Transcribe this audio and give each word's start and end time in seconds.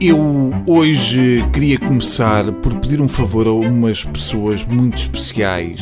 Eu 0.00 0.50
hoje 0.66 1.44
queria 1.52 1.78
começar 1.78 2.50
por 2.52 2.74
pedir 2.76 3.02
um 3.02 3.08
favor 3.08 3.46
a 3.46 3.52
umas 3.52 4.02
pessoas 4.02 4.64
muito 4.64 4.96
especiais, 4.96 5.78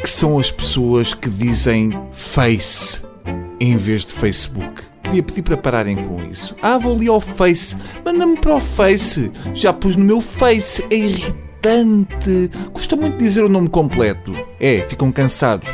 que 0.00 0.08
são 0.08 0.38
as 0.38 0.48
pessoas 0.52 1.12
que 1.12 1.28
dizem 1.28 1.92
Face 2.12 3.02
em 3.58 3.76
vez 3.76 4.04
de 4.04 4.12
Facebook. 4.12 4.84
Queria 5.02 5.24
pedir 5.24 5.42
para 5.42 5.56
pararem 5.56 5.96
com 5.96 6.22
isso. 6.30 6.54
Ah, 6.62 6.78
vou 6.78 6.94
ali 6.94 7.08
ao 7.08 7.20
Face. 7.20 7.76
Manda-me 8.04 8.36
para 8.36 8.54
o 8.54 8.60
Face. 8.60 9.32
Já 9.54 9.72
pus 9.72 9.96
no 9.96 10.04
meu 10.04 10.20
Face. 10.20 10.84
É 10.88 10.94
irritante. 10.94 12.48
Custa 12.72 12.94
muito 12.94 13.18
dizer 13.18 13.42
o 13.42 13.48
nome 13.48 13.68
completo. 13.68 14.32
É, 14.60 14.86
ficam 14.88 15.10
cansados. 15.10 15.68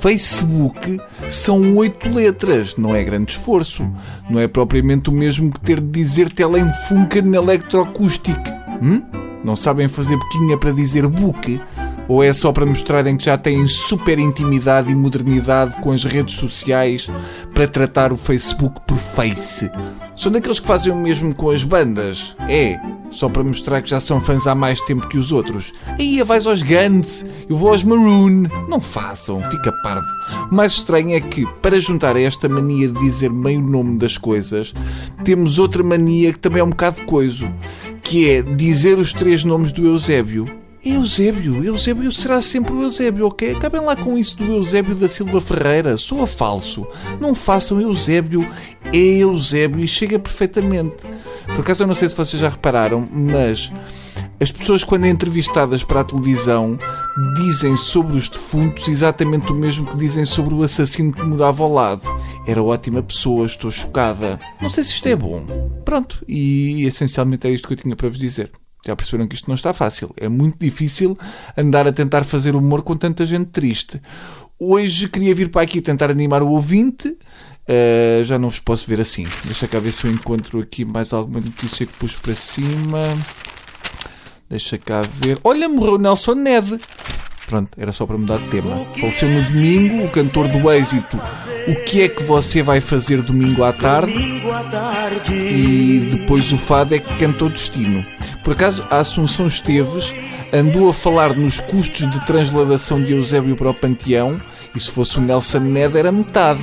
Facebook 0.00 0.98
são 1.28 1.76
oito 1.76 2.08
letras, 2.08 2.76
não 2.76 2.96
é 2.96 3.04
grande 3.04 3.32
esforço. 3.32 3.86
Não 4.30 4.40
é 4.40 4.48
propriamente 4.48 5.10
o 5.10 5.12
mesmo 5.12 5.52
que 5.52 5.60
ter 5.60 5.78
de 5.78 5.90
dizer 5.90 6.32
Telefunken 6.32 7.34
Electroacoustic. 7.34 8.38
Hum? 8.80 9.02
Não 9.44 9.54
sabem 9.54 9.88
fazer 9.88 10.16
boquinha 10.16 10.56
para 10.56 10.72
dizer 10.72 11.06
book? 11.06 11.60
Ou 12.10 12.24
é 12.24 12.32
só 12.32 12.50
para 12.50 12.66
mostrarem 12.66 13.16
que 13.16 13.24
já 13.24 13.38
têm 13.38 13.68
super 13.68 14.18
intimidade 14.18 14.90
e 14.90 14.94
modernidade 14.96 15.80
com 15.80 15.92
as 15.92 16.02
redes 16.02 16.34
sociais 16.34 17.08
para 17.54 17.68
tratar 17.68 18.12
o 18.12 18.16
Facebook 18.16 18.80
por 18.84 18.96
Face? 18.96 19.70
São 20.16 20.32
daqueles 20.32 20.58
que 20.58 20.66
fazem 20.66 20.92
o 20.92 20.96
mesmo 20.96 21.32
com 21.32 21.50
as 21.50 21.62
bandas? 21.62 22.34
É, 22.48 22.80
só 23.12 23.28
para 23.28 23.44
mostrar 23.44 23.80
que 23.80 23.88
já 23.88 24.00
são 24.00 24.20
fãs 24.20 24.44
há 24.48 24.56
mais 24.56 24.80
tempo 24.80 25.06
que 25.06 25.18
os 25.18 25.30
outros. 25.30 25.72
Aí 25.86 26.20
vais 26.24 26.48
aos 26.48 26.62
Guns, 26.62 27.24
eu 27.48 27.56
vou 27.56 27.68
aos 27.68 27.84
Maroon. 27.84 28.48
Não 28.68 28.80
façam, 28.80 29.40
fica 29.48 29.70
parvo. 29.70 30.04
O 30.50 30.54
mais 30.56 30.72
estranho 30.72 31.16
é 31.16 31.20
que, 31.20 31.46
para 31.62 31.80
juntar 31.80 32.16
a 32.16 32.20
esta 32.20 32.48
mania 32.48 32.88
de 32.88 32.98
dizer 32.98 33.30
meio 33.30 33.60
nome 33.60 34.00
das 34.00 34.18
coisas, 34.18 34.74
temos 35.22 35.60
outra 35.60 35.84
mania 35.84 36.32
que 36.32 36.40
também 36.40 36.58
é 36.58 36.64
um 36.64 36.70
bocado 36.70 37.02
coiso, 37.02 37.48
que 38.02 38.28
é 38.28 38.42
dizer 38.42 38.98
os 38.98 39.12
três 39.12 39.44
nomes 39.44 39.70
do 39.70 39.86
Eusébio. 39.86 40.58
Eusébio, 40.82 41.62
Eusébio 41.62 42.10
será 42.10 42.40
sempre 42.40 42.72
o 42.72 42.82
Eusébio, 42.82 43.26
ok? 43.26 43.52
Acabem 43.52 43.82
lá 43.82 43.94
com 43.94 44.16
isso 44.16 44.36
do 44.36 44.52
Eusébio 44.52 44.94
da 44.94 45.08
Silva 45.08 45.40
Ferreira. 45.40 45.96
Soa 45.98 46.26
falso. 46.26 46.86
Não 47.20 47.34
façam 47.34 47.80
Eusébio, 47.80 48.48
é 48.92 48.96
Eusébio 48.96 49.84
e 49.84 49.88
chega 49.88 50.18
perfeitamente. 50.18 51.06
Por 51.46 51.60
acaso 51.60 51.82
eu 51.82 51.86
não 51.86 51.94
sei 51.94 52.08
se 52.08 52.16
vocês 52.16 52.40
já 52.40 52.48
repararam, 52.48 53.04
mas 53.12 53.70
as 54.40 54.50
pessoas, 54.50 54.82
quando 54.82 55.04
entrevistadas 55.04 55.84
para 55.84 56.00
a 56.00 56.04
televisão, 56.04 56.78
dizem 57.36 57.76
sobre 57.76 58.16
os 58.16 58.26
defuntos 58.26 58.88
exatamente 58.88 59.52
o 59.52 59.54
mesmo 59.54 59.86
que 59.86 59.98
dizem 59.98 60.24
sobre 60.24 60.54
o 60.54 60.62
assassino 60.62 61.12
que 61.12 61.22
morava 61.22 61.62
ao 61.62 61.70
lado. 61.70 62.08
Era 62.46 62.62
ótima 62.62 63.02
pessoa, 63.02 63.44
estou 63.44 63.70
chocada. 63.70 64.38
Não 64.62 64.70
sei 64.70 64.82
se 64.84 64.94
isto 64.94 65.06
é 65.06 65.14
bom. 65.14 65.44
Pronto, 65.84 66.24
e 66.26 66.86
essencialmente 66.86 67.46
é 67.46 67.50
isto 67.50 67.68
que 67.68 67.74
eu 67.74 67.78
tinha 67.78 67.94
para 67.94 68.08
vos 68.08 68.18
dizer. 68.18 68.50
Já 68.86 68.96
perceberam 68.96 69.28
que 69.28 69.34
isto 69.34 69.48
não 69.48 69.54
está 69.54 69.72
fácil. 69.72 70.12
É 70.16 70.28
muito 70.28 70.56
difícil 70.58 71.16
andar 71.56 71.86
a 71.86 71.92
tentar 71.92 72.24
fazer 72.24 72.54
humor 72.54 72.82
com 72.82 72.96
tanta 72.96 73.26
gente 73.26 73.46
triste. 73.46 74.00
Hoje 74.58 75.08
queria 75.08 75.34
vir 75.34 75.50
para 75.50 75.62
aqui 75.62 75.80
tentar 75.80 76.10
animar 76.10 76.42
o 76.42 76.50
ouvinte. 76.50 77.08
Uh, 77.08 78.24
já 78.24 78.38
não 78.38 78.48
vos 78.48 78.58
posso 78.58 78.86
ver 78.86 79.00
assim. 79.00 79.24
Deixa 79.44 79.68
cá 79.68 79.78
ver 79.78 79.92
se 79.92 80.04
eu 80.04 80.10
encontro 80.10 80.60
aqui 80.60 80.84
mais 80.84 81.12
alguma 81.12 81.40
notícia 81.40 81.86
que 81.86 81.92
pus 81.94 82.16
para 82.16 82.34
cima. 82.34 82.98
Deixa 84.48 84.76
cá 84.78 85.02
ver. 85.22 85.38
Olha, 85.44 85.68
morreu 85.68 85.98
Nelson 85.98 86.34
Ned. 86.34 86.78
Pronto, 87.46 87.70
era 87.76 87.92
só 87.92 88.06
para 88.06 88.18
mudar 88.18 88.38
de 88.38 88.48
tema. 88.48 88.84
Faleceu 88.98 89.28
no 89.28 89.44
domingo 89.44 90.04
o 90.04 90.10
cantor 90.10 90.48
do 90.48 90.70
êxito 90.70 91.18
O 91.68 91.84
que 91.84 92.02
é 92.02 92.08
que 92.08 92.22
você 92.22 92.62
vai 92.62 92.80
fazer 92.80 93.22
domingo 93.22 93.62
à 93.62 93.72
tarde? 93.72 94.12
E 95.32 96.16
depois 96.16 96.50
o 96.52 96.56
fado 96.56 96.94
é 96.94 96.98
que 96.98 97.18
cantou 97.18 97.48
Destino. 97.48 98.04
Por 98.42 98.54
acaso, 98.54 98.84
a 98.90 98.98
Assunção 98.98 99.46
Esteves 99.46 100.12
andou 100.52 100.88
a 100.88 100.94
falar 100.94 101.36
nos 101.36 101.60
custos 101.60 102.10
de 102.10 102.24
transladação 102.26 103.02
de 103.02 103.12
Eusébio 103.12 103.56
para 103.56 103.70
o 103.70 103.74
Panteão 103.74 104.40
e 104.74 104.80
se 104.80 104.90
fosse 104.90 105.18
o 105.18 105.20
Nelson 105.20 105.60
Ned 105.60 105.96
era 105.96 106.10
metade. 106.10 106.62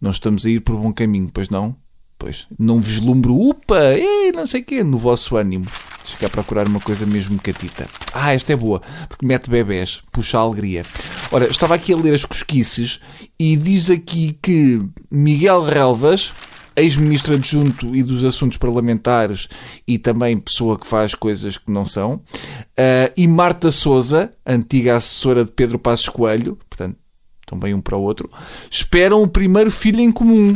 Não 0.00 0.10
estamos 0.10 0.46
a 0.46 0.50
ir 0.50 0.60
por 0.60 0.76
bom 0.76 0.92
caminho, 0.92 1.28
pois 1.32 1.48
não? 1.48 1.74
Pois. 2.18 2.46
Não 2.58 2.80
vislumbro, 2.80 3.34
upa, 3.34 3.94
ei, 3.94 4.32
não 4.32 4.46
sei 4.46 4.60
o 4.60 4.64
quê, 4.64 4.84
no 4.84 4.98
vosso 4.98 5.36
ânimo. 5.36 5.64
Fica 6.04 6.26
a 6.26 6.30
procurar 6.30 6.66
uma 6.66 6.80
coisa 6.80 7.04
mesmo 7.04 7.38
catita. 7.38 7.86
Ah, 8.12 8.32
esta 8.32 8.52
é 8.52 8.56
boa, 8.56 8.80
porque 9.08 9.26
mete 9.26 9.50
bebés, 9.50 10.00
puxa 10.10 10.38
a 10.38 10.40
alegria. 10.40 10.82
Ora, 11.30 11.46
estava 11.46 11.74
aqui 11.74 11.92
a 11.92 11.96
ler 11.96 12.14
as 12.14 12.24
cosquices 12.24 13.00
e 13.38 13.54
diz 13.54 13.90
aqui 13.90 14.38
que 14.40 14.82
Miguel 15.10 15.62
Relvas, 15.62 16.32
ex-ministro 16.74 17.34
adjunto 17.34 17.94
e 17.94 18.02
dos 18.02 18.24
assuntos 18.24 18.56
parlamentares 18.56 19.46
e 19.86 19.98
também 19.98 20.40
pessoa 20.40 20.78
que 20.78 20.86
faz 20.86 21.14
coisas 21.14 21.58
que 21.58 21.70
não 21.70 21.84
são, 21.84 22.14
uh, 22.14 23.12
e 23.14 23.28
Marta 23.28 23.70
Souza, 23.70 24.30
antiga 24.46 24.96
assessora 24.96 25.44
de 25.44 25.52
Pedro 25.52 25.78
Passos 25.78 26.08
Coelho, 26.08 26.56
portanto, 26.68 26.96
também 27.44 27.74
um 27.74 27.80
para 27.80 27.96
o 27.96 28.02
outro, 28.02 28.30
esperam 28.70 29.22
o 29.22 29.28
primeiro 29.28 29.70
filho 29.70 30.00
em 30.00 30.10
comum. 30.10 30.50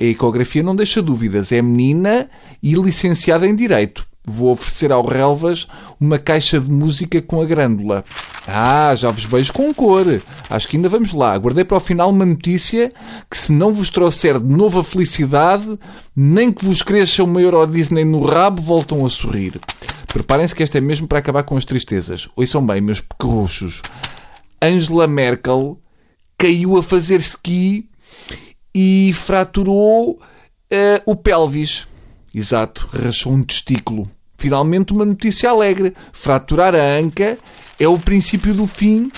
A 0.00 0.04
ecografia 0.04 0.64
não 0.64 0.74
deixa 0.74 1.00
dúvidas, 1.00 1.52
é 1.52 1.62
menina 1.62 2.28
e 2.60 2.74
licenciada 2.74 3.46
em 3.46 3.54
Direito. 3.54 4.04
Vou 4.24 4.50
oferecer 4.50 4.90
ao 4.90 5.06
Relvas 5.06 5.68
uma 6.00 6.18
caixa 6.18 6.58
de 6.58 6.70
música 6.70 7.22
com 7.22 7.40
a 7.40 7.44
grândula. 7.44 8.02
Ah, 8.46 8.94
já 8.96 9.10
vos 9.10 9.24
vejo 9.24 9.52
com 9.52 9.72
cor. 9.72 10.04
Acho 10.50 10.68
que 10.68 10.76
ainda 10.76 10.88
vamos 10.88 11.12
lá. 11.12 11.36
Guardei 11.36 11.64
para 11.64 11.76
o 11.76 11.80
final 11.80 12.10
uma 12.10 12.26
notícia 12.26 12.88
que, 13.30 13.36
se 13.36 13.52
não 13.52 13.72
vos 13.72 13.90
trouxer 13.90 14.38
de 14.38 14.54
novo 14.54 14.80
a 14.80 14.84
felicidade, 14.84 15.78
nem 16.14 16.52
que 16.52 16.64
vos 16.64 16.82
cresça 16.82 17.22
uma 17.22 17.40
Euro 17.40 17.66
Disney 17.66 18.04
no 18.04 18.24
rabo, 18.24 18.60
voltam 18.60 19.06
a 19.06 19.10
sorrir. 19.10 19.60
Preparem-se 20.12 20.54
que 20.54 20.62
esta 20.62 20.78
é 20.78 20.80
mesmo 20.80 21.06
para 21.06 21.18
acabar 21.18 21.42
com 21.42 21.56
as 21.56 21.64
tristezas. 21.64 22.28
Ouçam 22.36 22.66
bem, 22.66 22.80
meus 22.80 23.00
pequerruchos. 23.00 23.80
Angela 24.60 25.06
Merkel 25.06 25.78
caiu 26.36 26.76
a 26.76 26.82
fazer 26.82 27.20
ski 27.20 27.88
e 28.74 29.12
fraturou 29.14 30.12
uh, 30.12 31.02
o 31.06 31.16
pelvis. 31.16 31.86
Exato, 32.34 32.88
rachou 32.92 33.32
um 33.32 33.42
testículo. 33.42 34.04
Finalmente 34.42 34.92
uma 34.92 35.04
notícia 35.04 35.48
alegre. 35.48 35.94
Fraturar 36.12 36.74
a 36.74 36.98
anca 36.98 37.38
é 37.78 37.86
o 37.86 37.96
princípio 37.96 38.52
do 38.52 38.66
fim. 38.66 39.08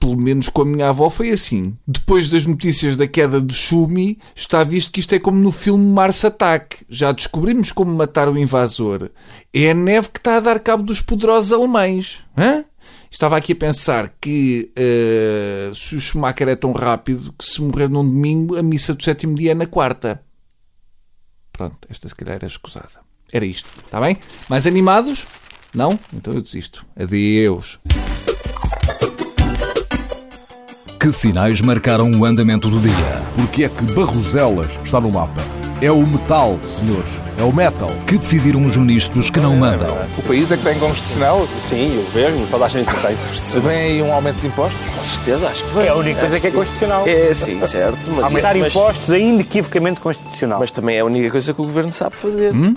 Pelo 0.00 0.16
menos 0.16 0.48
com 0.48 0.62
a 0.62 0.64
minha 0.64 0.88
avó 0.88 1.08
foi 1.08 1.30
assim. 1.30 1.76
Depois 1.86 2.28
das 2.28 2.44
notícias 2.44 2.96
da 2.96 3.06
queda 3.06 3.40
de 3.40 3.54
Schumi, 3.54 4.18
está 4.34 4.64
visto 4.64 4.90
que 4.90 4.98
isto 4.98 5.14
é 5.14 5.20
como 5.20 5.38
no 5.38 5.52
filme 5.52 5.86
Mars 5.86 6.24
Attack. 6.24 6.78
Já 6.88 7.12
descobrimos 7.12 7.70
como 7.70 7.94
matar 7.94 8.28
o 8.28 8.36
invasor. 8.36 9.08
É 9.54 9.70
a 9.70 9.74
neve 9.74 10.08
que 10.08 10.18
está 10.18 10.38
a 10.38 10.40
dar 10.40 10.58
cabo 10.58 10.82
dos 10.82 11.00
poderosos 11.00 11.52
alemães. 11.52 12.18
Hã? 12.36 12.64
Estava 13.08 13.36
aqui 13.36 13.52
a 13.52 13.56
pensar 13.56 14.12
que 14.20 14.72
uh, 14.76 15.72
se 15.76 15.94
o 15.94 16.00
Schumacher 16.00 16.48
é 16.48 16.56
tão 16.56 16.72
rápido 16.72 17.32
que 17.38 17.44
se 17.44 17.62
morrer 17.62 17.88
num 17.88 18.04
domingo, 18.04 18.56
a 18.56 18.64
missa 18.64 18.94
do 18.94 19.04
sétimo 19.04 19.36
dia 19.36 19.52
é 19.52 19.54
na 19.54 19.66
quarta. 19.66 20.24
Pronto, 21.52 21.86
esta 21.88 22.08
se 22.08 22.16
calhar 22.16 22.34
era 22.34 22.46
escusada. 22.48 23.11
Era 23.32 23.46
isto, 23.46 23.70
está 23.82 23.98
bem? 23.98 24.18
Mais 24.46 24.66
animados? 24.66 25.26
Não? 25.74 25.98
Então 26.12 26.34
eu 26.34 26.42
desisto. 26.42 26.84
Adeus. 26.94 27.80
Que 31.00 31.10
sinais 31.10 31.58
marcaram 31.62 32.12
o 32.12 32.26
andamento 32.26 32.68
do 32.68 32.78
dia? 32.78 33.22
Porque 33.34 33.64
é 33.64 33.68
que 33.70 33.84
Barroselas 33.94 34.72
está 34.84 35.00
no 35.00 35.10
mapa? 35.10 35.40
É 35.80 35.90
o 35.90 36.06
metal, 36.06 36.60
senhores. 36.64 37.10
É 37.38 37.42
o 37.42 37.52
metal. 37.52 37.90
Que 38.06 38.18
decidiram 38.18 38.64
os 38.64 38.76
ministros 38.76 39.30
que 39.30 39.40
não 39.40 39.56
mandam? 39.56 39.96
O 40.16 40.22
país 40.22 40.48
é 40.52 40.56
que 40.56 40.62
tem 40.62 40.78
constitucional? 40.78 41.48
Sim, 41.66 41.98
o 41.98 42.02
governo, 42.04 42.46
toda 42.48 42.66
a 42.66 42.68
gente 42.68 42.86
tem. 42.94 43.16
Se 43.34 43.58
vem 43.58 43.78
aí 43.78 44.02
um 44.02 44.12
aumento 44.12 44.40
de 44.42 44.46
impostos? 44.46 44.78
Com 44.94 45.02
certeza, 45.02 45.48
acho 45.48 45.64
que 45.64 45.74
vem. 45.74 45.86
É 45.86 45.88
a 45.88 45.94
única 45.96 46.20
coisa 46.20 46.38
que 46.38 46.46
é 46.46 46.50
constitucional. 46.50 47.08
É, 47.08 47.34
sim, 47.34 47.66
certo. 47.66 47.98
Mas, 48.12 48.24
Aumentar 48.24 48.56
impostos 48.56 49.10
é 49.10 49.18
inequivocamente 49.18 50.00
constitucional. 50.00 50.60
Mas 50.60 50.70
também 50.70 50.98
é 50.98 51.00
a 51.00 51.04
única 51.04 51.30
coisa 51.30 51.52
que 51.52 51.60
o 51.60 51.64
governo 51.64 51.92
sabe 51.92 52.14
fazer. 52.14 52.54
Hum? 52.54 52.76